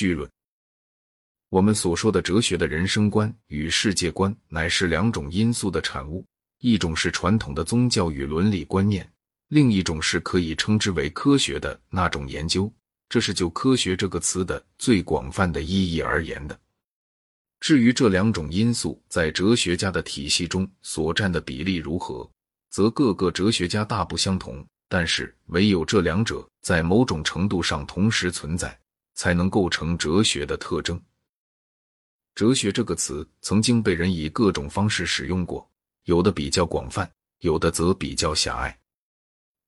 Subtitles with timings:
[0.00, 0.26] 绪论。
[1.50, 6.24] 我们所说的哲学的人生观与世界观，乃是两种因素的产物，
[6.60, 9.06] 一种是传统的宗教与伦理观念，
[9.48, 12.72] 另一种是可以称之为科学的那种研究。
[13.10, 16.58] 这是就“科学”这个词的最广泛的意义而言的。
[17.58, 22.26] 至于这两种因素在哲学家的体系中所占的比例如何，
[22.70, 24.64] 则各个哲学家大不相同。
[24.88, 28.76] 但是，唯有这两者在某种程度上同时存在，
[29.20, 30.98] 才能构成哲学的特征。
[32.34, 35.70] 哲学这个词曾经被人以各种方式使用过，
[36.04, 37.06] 有的比较广泛，
[37.40, 38.80] 有的则比较狭隘。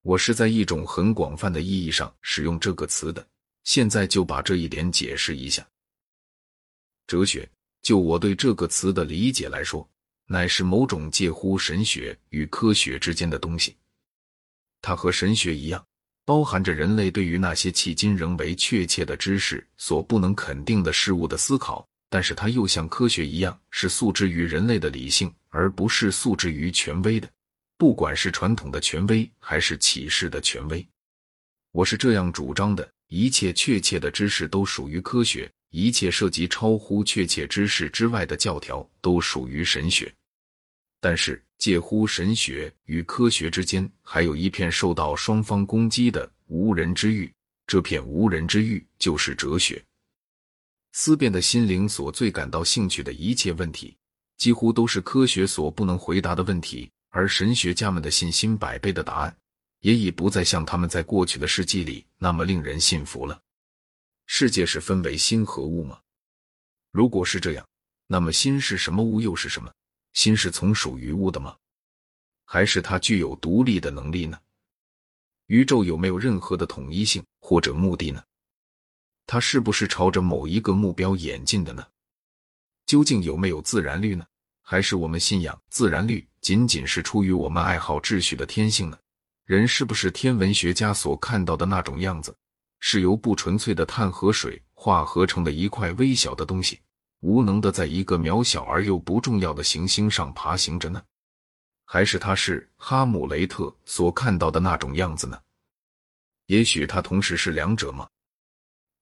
[0.00, 3.28] 我是在一种很广泛的意义上使用这个词的。
[3.64, 5.68] 现在就把这一点解释一下。
[7.06, 7.46] 哲学，
[7.82, 9.86] 就我对这个词的理解来说，
[10.24, 13.76] 乃是某种介乎神学与科学之间的东西。
[14.80, 15.86] 它和神学一样，
[16.24, 27.28] 包含着人类对于那些迄今仍为确切的知识所不能肯定的事物的思考；但是它又像科学一样，是诉之于人类的理性，而不是诉之于权威的，
[27.76, 30.86] 不管是传统的权威还是启示的权威。
[31.72, 32.88] 我是这样主张的。
[33.08, 40.10] 一切确切的知识都属于科学，一切涉及超乎确切知识之外的教条都属于神学。
[41.02, 47.28] 但是，介乎神学与科学之间，还有一片受到双方攻击的无人之域。
[47.66, 49.84] 这片无人之域就是哲学。
[50.92, 53.96] 思辨的心灵所最感到兴趣的一切问题，
[54.36, 59.36] 几乎都是科学所不能回答的问题，而神学家们的信心百倍的答案。
[59.80, 63.40] 也已不再像他们在过去的世纪里那么令人信服了。
[64.26, 65.98] 世界是分为心和物吗？
[66.92, 67.66] 如果是这样，
[68.06, 69.02] 那么心是什么？
[69.02, 69.72] 物又是什么？
[70.12, 71.56] 心是从属于物的吗？
[72.44, 74.38] 还是它具有独立的能力呢？
[75.46, 78.22] 宇宙有没有任何的统一性或者目的呢？
[79.26, 81.86] 它是不是朝着某一个目标演进的呢？
[82.86, 84.26] 究竟有没有自然律呢？
[84.60, 88.98] 还是我们信仰自然律仅仅是出于我们爱好秩序的天性呢？
[89.44, 92.34] 人是不是天文学家所看到的那种样子？
[92.80, 96.80] 是由不纯粹的碳和水化合成的一块微小的东西，
[97.22, 101.00] 无能的在一个渺小而又不重要的行星上爬行着呢？
[101.84, 105.40] 还是他是哈姆雷特所看到的那种样子呢？
[106.46, 108.08] 也许他同时是两者吗？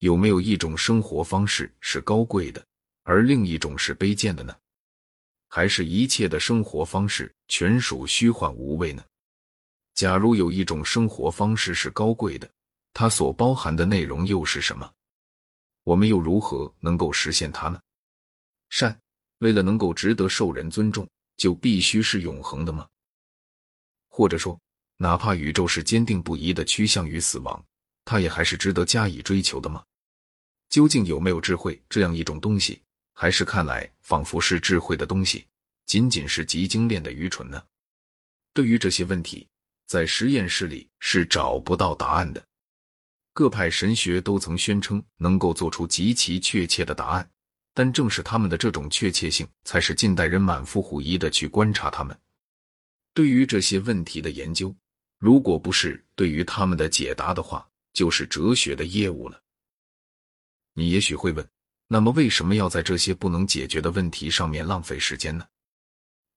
[0.00, 2.62] 有没有一种生活方式是高贵的，
[3.04, 4.54] 而另一种是卑贱的呢？
[5.48, 9.02] 还是一切的生活方式全属虚幻无味呢？
[9.94, 12.46] 假如有一种生活方式是高贵的，
[12.92, 14.92] 它所包含的内容又是什么？
[15.84, 17.80] 我们又如何能够实现它呢？
[18.70, 18.98] 善，
[19.40, 22.88] 为了能够值得受人尊重，就必须是永恒的吗？
[24.08, 24.58] 或者说，
[24.96, 27.62] 哪怕宇宙是坚定不移的趋向于死亡，
[28.04, 29.84] 它也还是值得加以追求的吗？
[30.70, 32.80] 究竟有没有智慧这样一种东西？
[33.12, 35.46] 还是看来仿佛是智慧的东西，
[35.84, 37.62] 仅仅是极精炼的愚蠢呢？
[38.54, 39.46] 对于这些问题。
[39.86, 42.40] 在实验室里是找不到答案的。
[43.32, 47.28] 各派神学都曾宣称能够做出极其确切的答案，
[47.74, 52.16] 但正是他们的这种确切性，才使近代人满腹狐疑的去观察他们。
[53.14, 54.74] 对于这些问题的研究，
[55.18, 59.40] 如果不是对于他们的解答的话，就是哲学的业务了。
[60.74, 61.46] 你也许会问：
[61.88, 65.46] 那么为什么要在这些不能解决的问题上面浪费时间呢？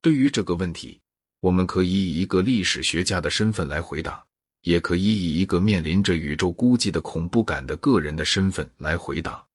[0.01, 0.99] 对于这个问题。
[1.39, 4.25] 我们可以以一个历史学家的身份来回答，
[4.61, 9.45] 也可以以一个面临着宇宙孤寂的恐怖感的个人的身份来回答。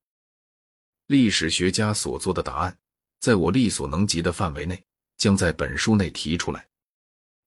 [1.09, 2.79] 历史学家所做的答案，
[3.19, 4.79] 在我力所能及的范围内，
[5.17, 6.67] 将在本书内提出来。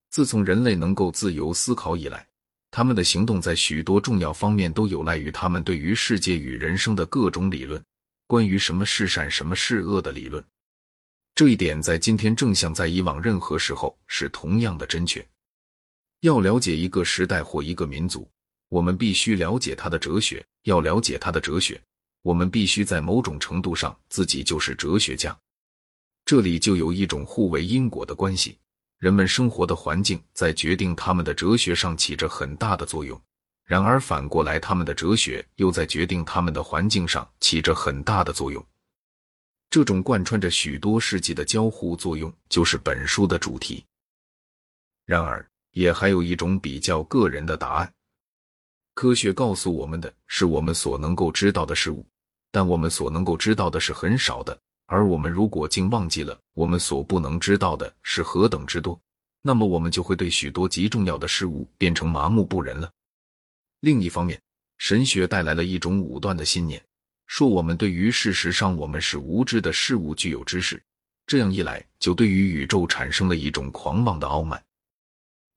[0.09, 2.27] 自从人类能够自由思考以来，
[2.71, 7.79] 他们的行动在许多重要方面都有赖于他们对于世界与人生的各种理论，
[8.25, 10.43] 关于什么是善、什么是恶的理论。
[11.35, 15.23] 这一点在今天正像在以往任何时候是同样的真确。
[16.21, 18.27] 要了解一个时代或一个民族，
[18.69, 20.43] 我们必须了解他的哲学。
[20.63, 21.79] 要了解他的哲学，
[22.21, 25.37] 我们必须在某种程度上自己就是哲学家。
[26.25, 28.57] 这里就有一种互为因果的关系：
[28.99, 33.19] 人们生活的环境在决定他们的哲学上起着很大的作用，
[33.65, 38.63] 然而反过来，他们的哲学又在决定他们的环境上起着很大的作用。
[39.71, 43.83] 这种贯穿着许多世纪的交互作用，就是本书的主题。
[45.05, 47.93] 然而，也还有一种比较个人的答案：
[49.01, 52.05] 科学告诉我们的是我们所能够知道的事物，
[52.51, 54.55] 但我们所能够知道的是很少的。
[54.85, 59.01] 而我们如果竟忘记了我们所不能知道的是何等之多，
[59.41, 62.91] 那么我们就会对许多极重要的事物变成麻木不仁了。
[63.79, 64.39] 另一方面，
[64.77, 66.79] 神学带来了一种武断的信念。
[67.25, 70.79] 说我们对于事实上我们是无知的事物具有知识。
[71.25, 74.63] 这样一来，就对于宇宙产生了一种狂妄的傲慢。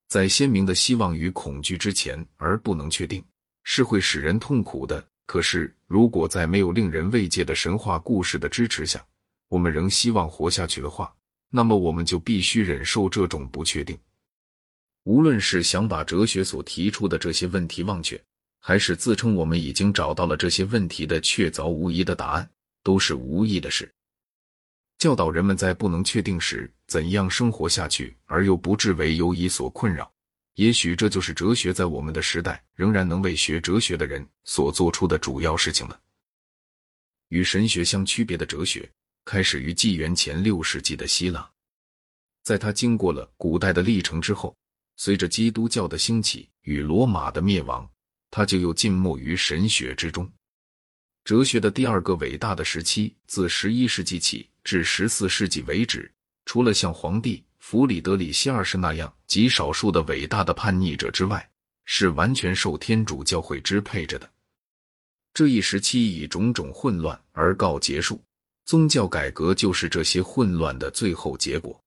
[0.08, 3.23] 在鲜明的希望与恐惧之前而不能确定，
[3.65, 5.05] 是会使人痛苦的。
[5.27, 9.05] 可是，如果在没有令人慰藉的神话故事的支持下，
[9.49, 11.13] 我们仍希望活下去的话，
[11.51, 13.99] 那么我们就必须忍受这种不确定。
[15.05, 18.23] 无论是想把哲学所提出的这些问题忘却，
[18.61, 22.49] 还是自称我们已经找到了这些问题的确凿无疑的答案，
[22.83, 23.91] 都是无益的事。
[24.99, 30.11] 教导人们在不能确定时怎样生活下去，而又不至为犹疑所困扰。
[30.55, 36.01] 也许这就是哲学在我们的时代仍然能为学哲学的人所做出的主要事情了。
[37.29, 38.91] 与神学相区别的哲学，
[39.25, 41.51] 开始于纪元前六世纪的希腊，
[42.43, 44.56] 在它经过了古代的历程之后。
[44.97, 47.91] 随着基督教的兴起与罗马的灭亡，
[48.31, 50.33] 他就又浸没于神学之中。
[51.25, 56.09] 哲学的第二个伟大的时期，自十一世纪起至十四世纪为止，
[56.45, 61.51] 除了像皇帝弗里德里希二世那样极少数的伟大的叛逆者之外，
[61.87, 64.31] 是完全受天主教会支配着的。
[65.33, 68.23] 这一时期以种种混乱而告结束，
[68.67, 71.83] 宗教改革就是这些混乱的最后结果。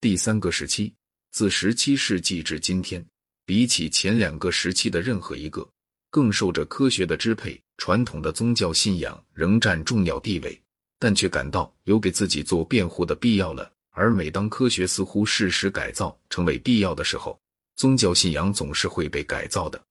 [0.00, 0.90] 第三个时期。
[1.30, 3.06] 自十七世纪至今天，
[3.44, 5.68] 比起前两个时期的任何一个，
[6.08, 7.60] 更受着科学的支配。
[7.76, 10.58] 传统的宗教信仰仍占重要地位，
[10.98, 13.70] 但却感到有给自己做辩护的必要了。
[13.96, 17.40] 而每当科学似乎事实改造成为必要的时候，
[17.76, 19.82] 宗教信仰总是会被改造的。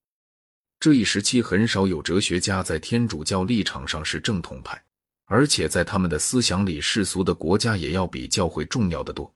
[0.79, 4.79] 这一时期很少有哲学家在天主教立场上是正统派，
[5.25, 9.33] 而且在他们的思想里，世俗的国家也要比教会重要的多。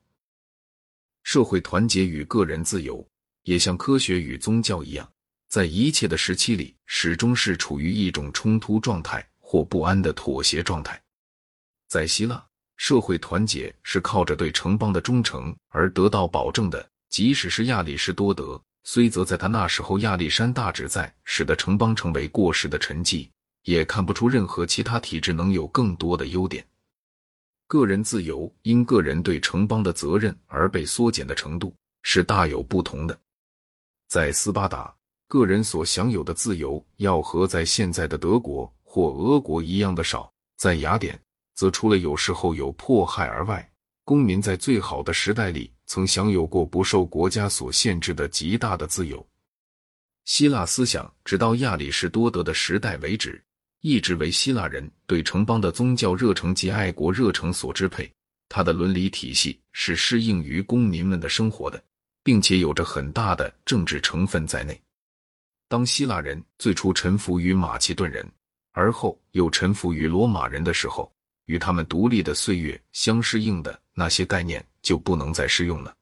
[1.24, 3.04] 社会团结与个人自由，
[3.45, 5.12] 也像科学与宗教一样，
[5.48, 11.01] 在一切的时期里，始终是处于一种冲突状态或不安的妥协状态。
[11.88, 12.45] 在希腊，
[12.79, 16.89] 社会团结是靠着对城邦的忠诚而得到保证的。
[17.09, 23.27] 即使是亚里士多德，虽则在他那时候亚历山大旨在使得城邦成为过时的沉寂，
[23.63, 26.65] 也看不出任何其他体制能有更多的优点。
[27.67, 33.19] 个人自由因个人对城邦的责任而被缩减的程度是大有不同的。
[34.07, 34.95] 在斯巴达，
[35.27, 41.19] 个人所享有的自由要和在现在的德国或俄国一样的少；在雅典，
[41.59, 43.69] 则除了有时候有迫害而外，
[44.06, 49.27] 公民在最好的时代里曾享有过不受国家所限制的极大的自由。
[50.23, 53.44] 希腊思想直到亚里士多德的时代为止。
[53.81, 58.09] 一直为希腊人对城邦的宗教热诚及爱国热诚所支配，
[58.47, 61.83] 他的伦理体系是适应于公民们的生活的，
[62.23, 64.81] 并且有着很大的政治成分在内。
[65.67, 68.25] 当希腊人最初臣服于马其顿人，
[68.71, 71.11] 而后又臣服于罗马人的时候，
[71.49, 75.95] 与他们独立的岁月相适应的那些概念就不能再适用了。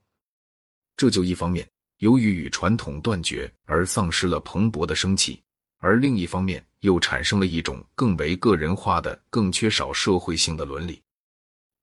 [0.97, 1.65] 这就一方面
[1.99, 5.41] 由于与传统断绝而丧失了蓬勃的生气。
[5.77, 11.01] 而另一方面，又产生了一种更为个人化的、更缺少社会性的伦理。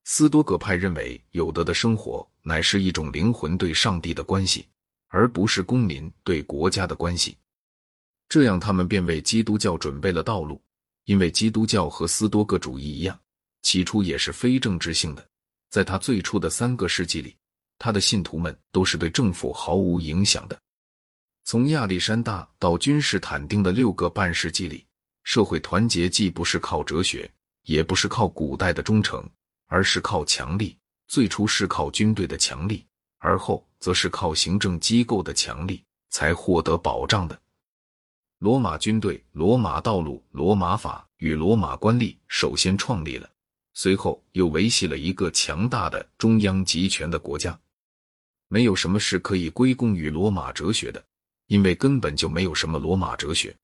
[0.03, 4.67] 斯多葛派认为，有德的生活乃是一种灵魂对上帝的关系，
[5.09, 7.39] 而不是公民对国家的关系。
[8.29, 10.61] 这样，他们便为基督教准备了道路，
[11.05, 13.19] 因为基督教和斯多葛主义一样，
[13.65, 15.27] 起初也是非政治性的。
[15.71, 17.37] 在他最初的三个世纪里，
[17.79, 20.57] 他的信徒们都是对政府毫无影响的。
[21.43, 24.87] 从亚历山大到君士坦丁的六个半世纪里，
[25.25, 27.29] 社会团结既不是靠哲学，
[27.65, 29.29] 也不是靠古代的忠诚，
[29.67, 30.79] 而是靠强力。
[31.09, 32.87] 最初是靠军队的强力，
[33.19, 37.39] 而后则是靠行政机构的强力才获得保障的。
[38.39, 43.29] 罗马军队、罗马道路、罗马法与罗马官吏首先创立了，
[43.75, 47.59] 随后又维系了一个强大的中央集权的国家。
[48.49, 51.05] 没有什么是可以归功于罗马哲学的。
[51.47, 53.55] 因为根本就没有什么罗马哲学。